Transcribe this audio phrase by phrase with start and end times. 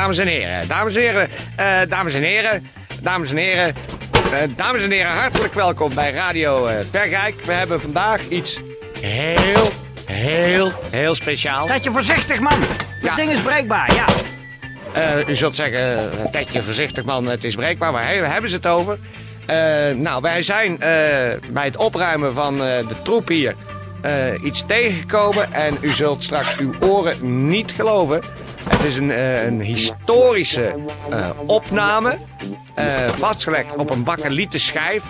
[0.00, 2.66] Dames en heren, dames en heren, eh, dames en heren,
[3.02, 3.74] dames en heren,
[4.32, 7.40] eh, dames en heren, hartelijk welkom bij Radio eh Bergijk.
[7.44, 8.60] We hebben vandaag iets
[9.00, 9.70] heel,
[10.06, 11.66] heel, heel speciaal.
[11.66, 12.60] Tetje voorzichtig, man.
[12.60, 12.68] Dat
[13.02, 13.14] Ja.
[13.14, 14.04] ding is breekbaar, ja.
[15.26, 17.92] U zult zeggen, Tetje, voorzichtig man, het is breekbaar.
[17.92, 18.98] Waar he- hebben ze het over?
[19.96, 20.76] Nou, wij zijn
[21.50, 23.54] bij het opruimen van de troep hier
[24.44, 25.52] iets tegengekomen.
[25.52, 28.22] En u zult straks uw oren niet geloven.
[28.68, 30.74] Het is een, eh, een historische
[31.10, 32.18] eh, opname.
[32.74, 35.04] eh, vastgelegd op een bakkelieten schijf.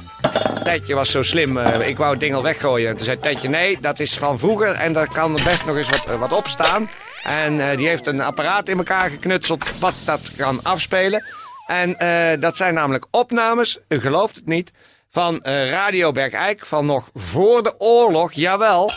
[0.65, 2.97] Tetje was zo slim, ik wou het ding al weggooien.
[2.97, 6.19] Toen zei Tetje, nee, dat is van vroeger en daar kan best nog eens wat,
[6.19, 6.89] wat op staan.
[7.23, 11.25] En die heeft een apparaat in elkaar geknutseld wat dat kan afspelen.
[11.67, 11.97] En
[12.41, 14.73] dat zijn namelijk opnames, u gelooft het niet,
[15.11, 18.91] van Radio Bergijk van nog voor de oorlog, jawel.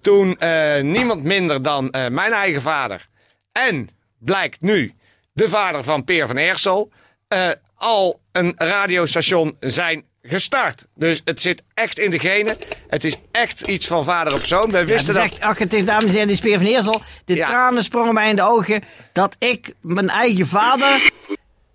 [0.00, 0.36] Toen
[0.80, 3.06] niemand minder dan mijn eigen vader
[3.56, 4.92] en blijkt nu
[5.32, 6.90] de vader van Peer van Eersel
[7.28, 10.86] eh, al een radiostation zijn gestart.
[10.94, 12.56] Dus het zit echt in de genen.
[12.88, 14.70] Het is echt iets van vader op zoon.
[14.70, 15.32] Wij wisten dat dat...
[15.32, 17.02] is echt, ach, het is, dames en heren, de speer van Eersel.
[17.24, 17.46] De Ja.
[17.46, 21.10] tranen sprongen mij in de ogen dat ik mijn eigen vader,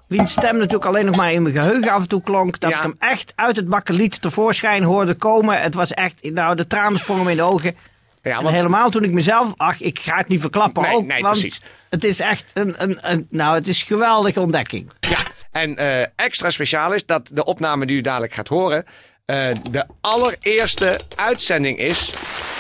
[0.08, 2.76] wiens stem natuurlijk alleen nog maar in mijn geheugen af en toe klonk, dat Ja.
[2.78, 5.62] ik hem echt uit het bakkeliet tevoorschijn hoorde komen.
[5.62, 7.76] Het was echt, nou, de tranen sprongen me in de ogen.
[8.22, 11.22] Ja, en helemaal toen ik mezelf, ach, ik ga het niet verklappen Nee, ook, nee,
[11.22, 11.62] want precies.
[11.90, 14.92] het is echt een, een, een, nou, het is een geweldige ontdekking.
[15.00, 15.18] Ja,
[15.52, 18.86] en eh, extra speciaal is dat de opname die u dadelijk gaat horen...
[19.26, 22.12] eh, de allereerste uitzending is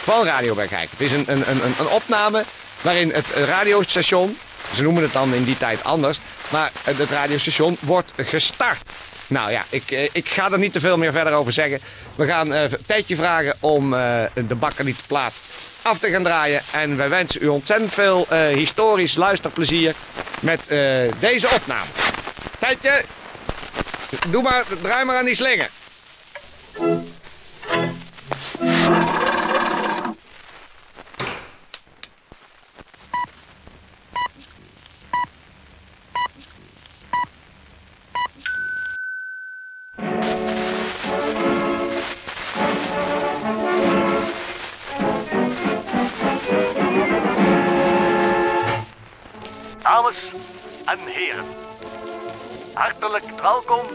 [0.03, 0.89] van Radio Bergijk.
[0.91, 2.43] Het is een, een, een, een- opname
[2.81, 4.37] waarin het radiostation...
[4.73, 6.19] Ze noemen het dan in die tijd anders.
[6.49, 8.89] Maar het radiostation wordt gestart.
[9.31, 11.79] Nou ja, ik, eh, ik ga er niet te veel meer verder over zeggen.
[12.15, 15.33] We gaan een tijdje vragen om eh, de bakkelietplaat
[15.81, 16.61] af te gaan draaien.
[16.71, 19.95] En wij wensen u ontzettend veel historisch luisterplezier
[20.39, 20.59] met
[21.19, 21.89] deze opname.
[22.59, 23.03] Tijdje,
[24.29, 25.67] doe maar, draai maar aan die slingen.
[53.41, 53.87] Welkom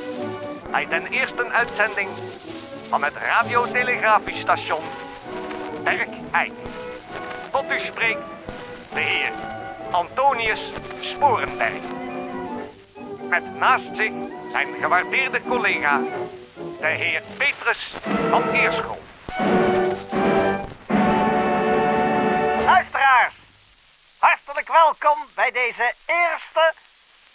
[0.70, 2.08] bij de eerste uitzending
[2.88, 4.82] van het radiotelegrafiestation
[5.82, 6.52] Bergijk.
[7.50, 8.20] Tot u spreekt
[8.92, 9.32] de heer
[9.90, 10.70] Antonius
[11.00, 11.82] Sporenberg.
[13.28, 14.12] Met naast zich
[14.50, 16.02] zijn gewaardeerde collega,
[16.80, 17.94] de heer Petrus
[18.30, 18.98] van Eerschot.
[22.64, 23.36] Luisteraars,
[24.18, 26.72] Hartelijk welkom bij deze eerste,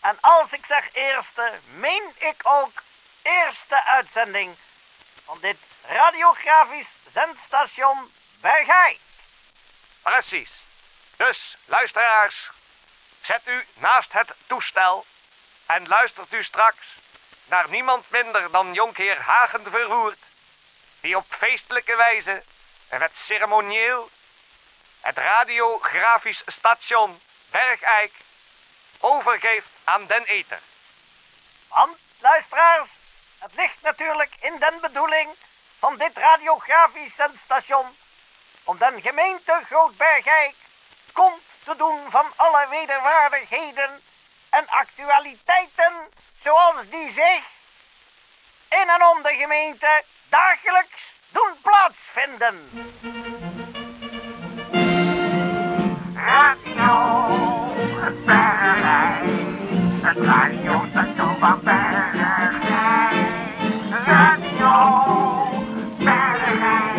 [0.02, 2.82] en als ik zeg eerste, meen ik ook
[3.22, 4.56] eerste uitzending
[5.26, 9.00] van dit radiografisch zendstation Bergijk.
[10.02, 10.64] Precies.
[11.16, 12.50] Dus, luisteraars,
[13.22, 15.06] zet u naast het toestel
[15.66, 16.96] en luistert u straks
[17.46, 20.26] naar niemand minder dan jonkheer Hagen Verroerd,
[21.00, 22.44] die op feestelijke wijze
[22.88, 24.10] en met ceremonieel
[25.00, 28.14] het radiografisch station Bergijk
[29.02, 30.60] overgeeft aan den eter.
[31.68, 32.90] Want, luisteraars,
[33.40, 35.30] het ligt natuurlijk in den bedoeling
[35.80, 37.96] van dit radiografisch zendstation
[38.64, 40.56] om den gemeente Groot-Bergijk
[41.14, 44.02] kont te doen van alle wederwaardigheden
[44.50, 45.94] en actualiteiten
[46.44, 47.44] zoals die zich
[48.70, 52.70] in en om de gemeente dagelijks doen plaatsvinden.
[60.22, 62.64] Het radiostation van Bergijk.
[64.06, 64.74] Radio
[65.98, 66.96] Bergijk,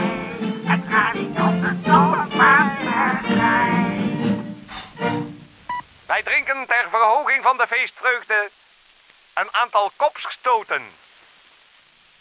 [0.64, 2.70] het radiostation van.
[6.06, 8.50] Wij drinken ter verhoging van de feestvreugde
[9.34, 10.90] een aantal kopsgestoten.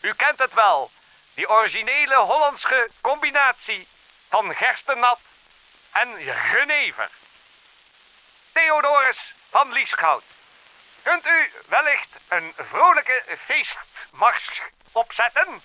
[0.02, 0.92] U kent het wel,
[1.34, 3.88] die originele Hollandse combinatie
[4.30, 5.20] van gerstennat
[5.92, 7.10] en genever.
[8.52, 10.24] Theodorus van Liesgoud.
[11.04, 14.62] Kunt u wellicht een vrolijke feestmars
[14.92, 15.62] opzetten?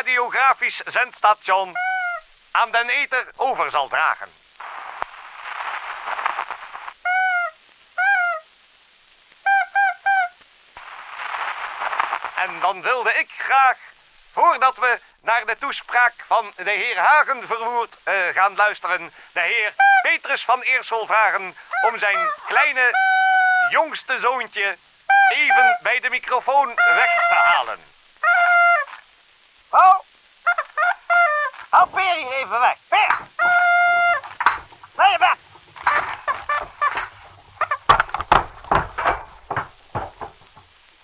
[0.00, 1.72] Radiografisch zendstation
[2.50, 4.28] aan den ether over zal dragen.
[12.34, 13.76] En dan wilde ik graag,
[14.32, 19.74] voordat we naar de toespraak van de heer Hagen verwoerd eh, gaan luisteren, de heer
[20.02, 21.56] Petrus van Eersel vragen
[21.88, 22.90] om zijn kleine
[23.70, 24.76] jongste zoontje
[25.28, 27.89] even bij de microfoon weg te halen.
[31.80, 32.76] Hou hier even weg.
[32.88, 33.18] Peer.
[34.94, 35.36] Naar je.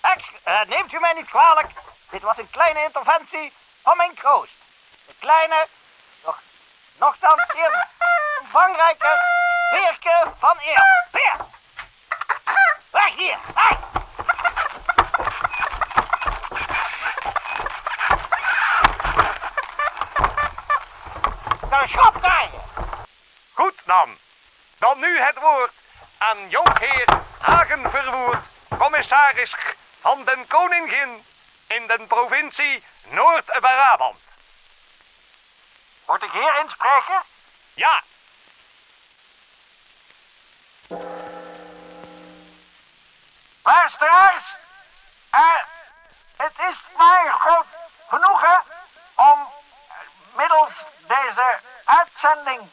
[0.00, 1.70] Ex, eh, neemt u mij niet kwalijk.
[2.10, 3.52] Dit was een kleine interventie
[3.82, 4.56] van mijn kroost.
[5.06, 5.66] De kleine,
[6.22, 6.40] doch
[6.96, 7.88] nogthans zeer
[8.40, 9.20] omvangrijke
[9.70, 11.08] Peerke van Eer.
[11.10, 11.36] Peer.
[12.90, 13.38] Weg hier.
[21.86, 22.62] Een schop krijgen.
[23.52, 24.18] Goed dan.
[24.78, 25.72] Dan nu het woord
[26.18, 27.04] aan jonkheer
[27.38, 28.46] Hagen Verwoerd,
[28.78, 29.54] commissaris
[30.00, 31.26] van den Koningin
[31.66, 34.18] in de provincie Noord-Brabant.
[36.06, 37.22] Moet ik hier inspreken?
[37.74, 38.02] Ja,
[43.62, 44.54] Luisteraars,
[45.30, 45.40] eh,
[46.36, 47.66] het is mij groot
[48.08, 48.62] genoegen
[49.14, 49.48] om
[49.88, 49.96] eh,
[50.36, 50.72] middels
[51.06, 51.60] deze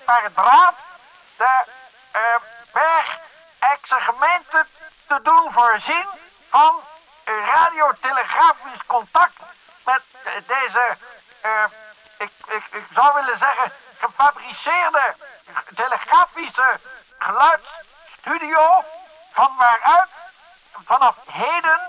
[0.06, 0.76] per draad
[1.38, 1.64] de
[2.12, 2.22] eh
[2.72, 4.66] Bergijkse gemeente
[5.08, 6.08] te doen voorzien
[6.50, 6.84] van
[7.24, 9.34] radiotelegrafisch contact
[9.86, 10.98] met eh, deze,
[11.42, 11.64] eh,
[12.18, 15.16] ik, ik, ik zou willen zeggen, gefabriceerde
[15.76, 16.80] telegrafische
[17.20, 18.84] geluidsstudio
[19.32, 20.10] van waaruit
[20.86, 21.80] vanaf heden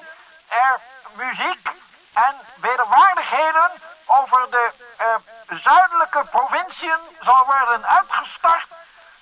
[0.48, 0.80] er
[1.12, 1.68] muziek
[2.12, 3.70] en wederwaardigheden
[4.06, 5.06] over de eh,
[5.48, 8.66] zuidelijke provinciën zal worden uitgestart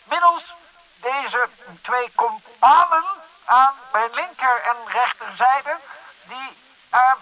[0.05, 0.55] middels
[1.01, 1.49] deze
[1.83, 3.05] twee kompanen
[3.45, 5.77] aan mijn linker en rechterzijde
[6.23, 6.57] die
[6.91, 7.13] eh,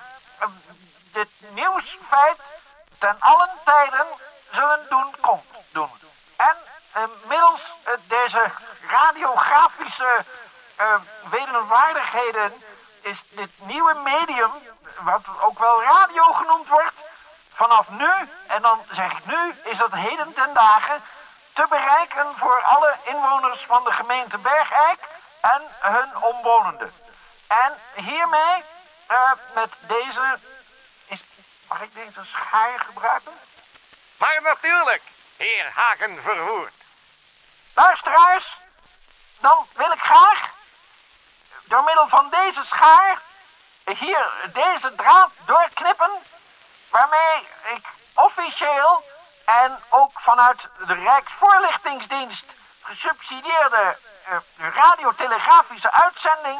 [1.12, 2.38] dit nieuwsfeit
[2.98, 4.06] ten allen tijden
[4.50, 5.90] zullen doen kom doen.
[6.36, 6.56] En
[6.92, 8.50] eh, middels eh, deze
[8.88, 10.24] radiografische
[11.30, 12.62] wederwaardigheden
[13.00, 14.50] is dit nieuwe medium,
[15.00, 17.02] wat ook wel radio genoemd wordt,
[17.60, 18.10] vanaf nu,
[18.46, 21.02] en dan zeg ik nu, is dat heden ten dagen
[21.52, 25.00] te bereiken voor alle inwoners van de gemeente Bergijk
[25.40, 26.92] en hun omwonenden.
[27.46, 28.64] En hiermee,
[29.06, 30.38] eh, met deze,
[31.06, 31.22] is,
[31.68, 33.32] mag ik deze schaar gebruiken?
[34.18, 35.02] maar natuurlijk,
[35.36, 36.72] heer Hagen Verwoerd.
[37.74, 38.58] Luisteraars,
[39.38, 40.50] dan wil ik graag
[41.64, 43.22] door middel van deze schaar
[43.84, 46.10] hier deze draad doorknippen,
[46.90, 49.04] waarmee ik officieel
[49.44, 52.44] en ook vanuit de Rijksvoorlichtingsdienst
[52.82, 54.36] gesubsidieerde eh,
[54.74, 56.58] radiotelegrafische uitzending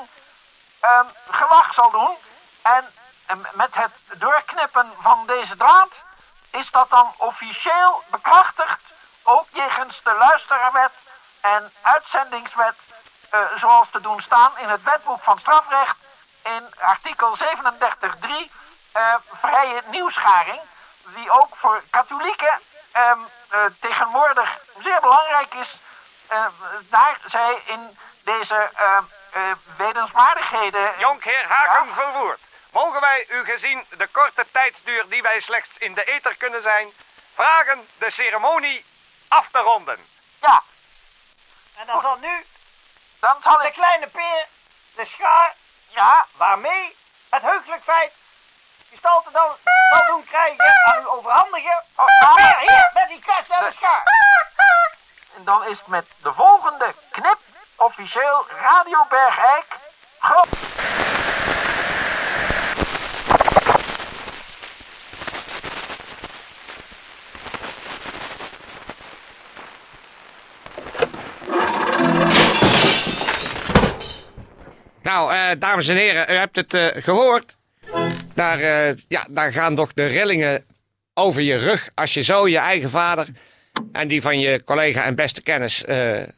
[0.81, 2.17] ehm, gewacht zal doen.
[2.63, 2.95] En
[3.27, 6.03] eh, met het doorknippen van deze draad
[6.51, 8.81] is dat dan officieel bekrachtigd,
[9.23, 10.93] ook jegens de luisteraarwet
[11.41, 12.75] en uitzendingswet,
[13.31, 15.97] eh, zoals te doen staan in het wetboek van strafrecht
[16.43, 18.51] in artikel 37.3
[18.93, 20.61] eh, vrije nieuwsgaring,
[21.05, 22.61] die ook voor katholieken
[22.93, 23.19] ehm,
[23.49, 25.79] eh, tegenwoordig zeer belangrijk is,
[26.27, 26.47] eh,
[26.79, 28.99] daar zij in deze eh,
[29.33, 30.99] eh, wetenswaardigheden...
[30.99, 32.41] Jonkheer Haken verwoerd.
[32.71, 36.93] Mogen wij, u gezien de korte tijdsduur die wij slechts in de ether kunnen zijn,
[37.35, 38.85] vragen de ceremonie
[39.29, 40.07] af te ronden?
[40.41, 40.63] Ja,
[41.75, 42.47] En dan zal nu
[43.21, 43.73] dan zal de ik...
[43.73, 44.47] kleine peer
[44.95, 45.55] de schaar
[45.89, 46.97] Ja, waarmee
[47.29, 48.13] het heugelijk feit
[48.91, 49.57] gestalte dan
[49.91, 51.83] zal doen krijgen aan u overhandigen.
[51.97, 54.03] Oh, nou, Peer, hier, met die kast en de schaar.
[55.37, 57.39] en dan is het met de volgende knip
[57.77, 59.79] officieel Radio Bergijk...
[75.03, 77.57] Nou, eh, dames en heren, u hebt het eh, gehoord.
[78.41, 80.65] Daar, eh, ja, daar gaan toch de rillingen
[81.15, 83.29] over je rug als je zo je eigen vader
[83.93, 86.29] en die van je collega en beste kennis eh, eh,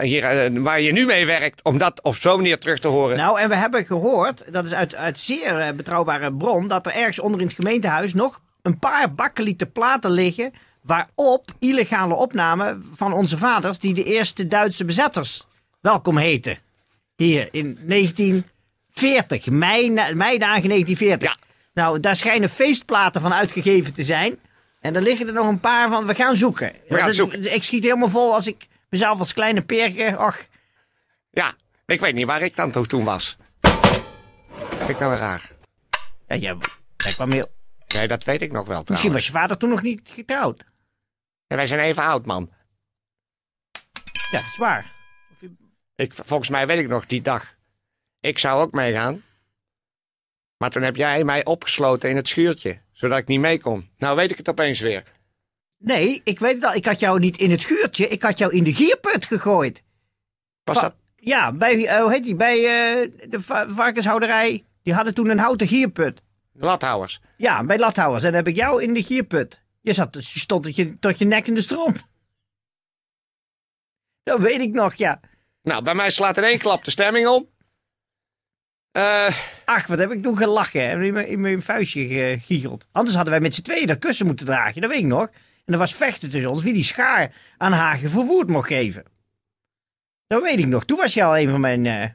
[0.00, 3.16] hier, waar je nu mee werkt, om dat op zo'n manier terug te horen.
[3.16, 7.18] Nou, en we hebben gehoord, dat is uit, uit zeer betrouwbare bron, dat er ergens
[7.18, 10.52] onder in het gemeentehuis nog een paar bakkelieten platen liggen.
[10.82, 15.46] waarop illegale opnamen van onze vaders, die de eerste Duitse bezetters
[15.80, 16.58] welkom heten.
[17.16, 17.78] Hier in
[19.00, 21.28] 1940, mei, meidagen 1940.
[21.28, 21.36] Ja.
[21.74, 24.38] Nou, daar schijnen feestplaten van uitgegeven te zijn.
[24.80, 26.06] En er liggen er nog een paar van.
[26.06, 26.72] We gaan zoeken.
[26.88, 27.54] We gaan Dat- zoeken.
[27.54, 30.16] Ik schiet helemaal vol als ik mezelf als kleine perke.
[30.18, 30.36] Och,
[31.30, 31.52] Ja,
[31.86, 33.36] ik weet niet waar ik dan toen was.
[34.68, 35.50] Vind ik nou weer raar.
[36.26, 36.56] ja, jij
[37.14, 37.50] kwam heel.
[37.94, 39.12] Nee, dat weet ik nog wel Misschien trouwens.
[39.14, 40.64] was je vader toen nog niet getrouwd.
[41.46, 42.50] En wij zijn even oud, man.
[44.30, 44.90] Ja, dat is waar.
[45.96, 47.54] Ik, volgens mij weet ik nog die dag.
[48.20, 49.22] Ik zou ook meegaan.
[50.56, 52.80] Maar toen heb jij mij opgesloten in het schuurtje.
[52.92, 53.90] Zodat ik niet mee kon.
[53.98, 55.04] Nou weet ik het opeens weer.
[55.78, 56.74] Nee, ik weet het al.
[56.74, 58.08] Ik had jou niet in het schuurtje.
[58.08, 59.82] Ik had jou in de gierput gegooid.
[60.64, 60.94] Was Va- dat...
[61.16, 62.36] Ja, bij, eh, hoe heet die?
[62.36, 64.64] Bij eh, de va- varkenshouderij.
[64.82, 66.20] Die hadden toen een houten gierput.
[66.52, 67.20] Lathouwers.
[67.36, 68.22] Ja, bij Lathouwers.
[68.24, 69.60] En dan heb ik jou in de gierput.
[69.80, 72.06] Je, zat, je stond tot je, tot je nek in de stront.
[74.22, 75.20] Dat weet ik nog, ja.
[75.62, 77.48] Nou, bij mij slaat in één klap de stemming om.
[78.92, 80.88] Eh, Ach, wat heb ik toen gelachen.
[80.88, 82.86] En in mijn, in mijn vuistje gegiegeld.
[82.92, 84.80] Anders hadden wij met z'n tweeën dat kussen moeten dragen.
[84.80, 85.28] Dat weet ik nog.
[85.64, 89.04] En er was vechten tussen ons wie die schaar aan Hagen verwoerd mocht geven.
[90.26, 90.84] Dat weet ik nog.
[90.84, 92.08] Toen was je al een van mijn, eh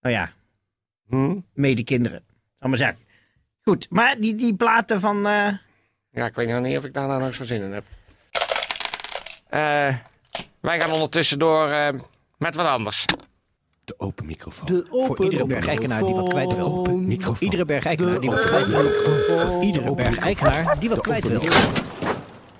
[0.00, 0.32] nou ja,
[1.08, 1.38] hm?
[1.54, 2.24] medekinderen.
[2.58, 2.98] Zal maar zeggen.
[3.62, 5.26] Goed, maar die, die platen van...
[5.26, 5.48] eh,
[6.10, 7.84] Ja, ik weet nog niet of ik daar nou nog zo zin in heb.
[10.60, 11.68] Wij gaan ondertussen door
[12.38, 13.04] met wat anders.
[13.90, 14.84] De open microfoon.
[14.90, 16.86] Voor iedere bergijkenaar die wat kwijt wil.
[16.96, 17.36] microfoon.
[17.36, 18.90] Voor iedere die wat kwijt wil.
[18.90, 21.42] Voor iedere bergijkenaar die wat kwijt wil.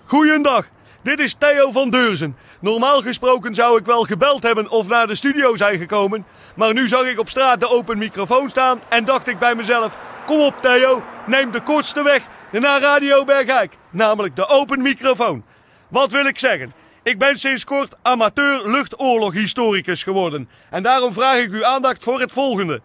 [0.04, 0.68] Goeiedag,
[1.02, 2.36] dit is Theo van Deurzen.
[2.60, 6.24] Normaal gesproken zou ik wel gebeld hebben of naar de studio zijn gekomen.
[6.54, 9.98] Maar nu zag ik op straat de open microfoon staan en dacht ik bij mezelf...
[10.26, 13.76] Kom op Theo, neem de kortste weg naar Radio Bergijk.
[13.90, 15.44] Namelijk de open microfoon.
[15.88, 16.72] Wat wil ik zeggen?
[17.10, 20.48] Ik ben sinds kort amateur luchtoorloghistoricus geworden.
[20.70, 22.80] En daarom vraag ik uw aandacht voor het volgende.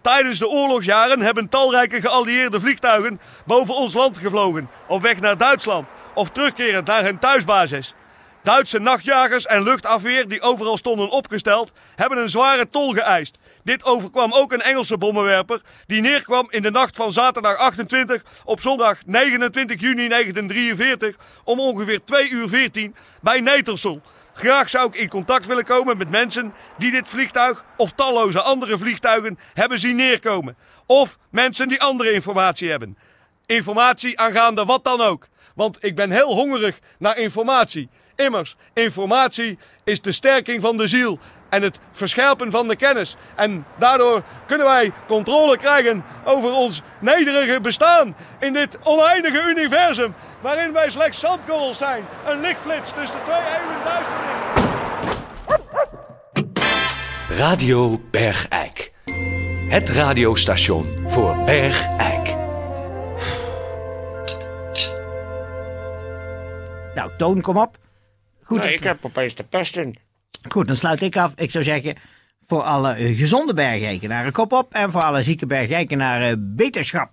[0.00, 5.92] Tijdens de oorlogsjaren hebben talrijke geallieerde vliegtuigen boven ons land gevlogen, op weg naar Duitsland
[6.14, 7.94] of terugkerend naar hun thuisbasis.
[8.42, 13.38] Duitse nachtjagers en luchtafweer die overal stonden opgesteld, hebben een zware tol geëist.
[13.64, 18.60] Dit overkwam ook een Engelse bommenwerper die neerkwam in de nacht van zaterdag 28 op
[18.60, 24.02] zondag 29 juni 1943 om ongeveer 2 uur 14 bij Netersel.
[24.34, 28.78] Graag zou ik in contact willen komen met mensen die dit vliegtuig of talloze andere
[28.78, 30.56] vliegtuigen hebben zien neerkomen.
[30.86, 32.98] Of mensen die andere informatie hebben.
[33.46, 35.28] Informatie aangaande wat dan ook.
[35.54, 37.88] Want ik ben heel hongerig naar informatie.
[38.16, 41.18] Immers, informatie is de sterking van de ziel
[41.54, 43.16] en het verscherpen van de kennis.
[43.34, 50.14] En daardoor kunnen wij controle krijgen over ons nederige bestaan in dit oneindige universum.
[50.40, 52.04] Waarin wij slechts zandkorrels zijn.
[52.26, 54.32] Een lichtflits tussen twee eeuwen duisternis.
[57.28, 58.92] Radio Bergijk.
[59.68, 62.34] Het radiostation voor Bergijk.
[66.94, 67.78] nou, Toon, kom op.
[68.42, 69.96] Goed, Nee, ik heb opeens de pest in.
[70.48, 71.32] Goed, dan sluit ik af.
[71.36, 71.96] Ik zou zeggen,
[72.46, 74.74] voor alle gezonde bergijkenaren kop op.
[74.74, 77.10] En voor alle zieke bergijkenaren beterschap.